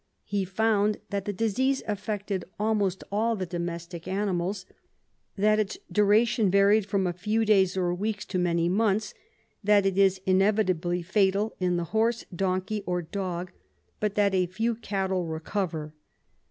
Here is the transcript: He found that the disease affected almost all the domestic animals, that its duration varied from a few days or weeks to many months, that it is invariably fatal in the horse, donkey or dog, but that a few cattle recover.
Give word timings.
He 0.25 0.45
found 0.45 0.97
that 1.11 1.25
the 1.25 1.31
disease 1.31 1.83
affected 1.87 2.43
almost 2.59 3.03
all 3.11 3.35
the 3.35 3.45
domestic 3.45 4.07
animals, 4.07 4.65
that 5.35 5.59
its 5.59 5.77
duration 5.91 6.49
varied 6.49 6.87
from 6.87 7.05
a 7.05 7.13
few 7.13 7.45
days 7.45 7.77
or 7.77 7.93
weeks 7.93 8.25
to 8.25 8.39
many 8.39 8.67
months, 8.67 9.13
that 9.63 9.85
it 9.85 9.99
is 9.99 10.19
invariably 10.25 11.03
fatal 11.03 11.53
in 11.59 11.77
the 11.77 11.83
horse, 11.93 12.25
donkey 12.35 12.81
or 12.87 13.03
dog, 13.03 13.51
but 13.99 14.15
that 14.15 14.33
a 14.33 14.47
few 14.47 14.73
cattle 14.73 15.27
recover. 15.27 15.93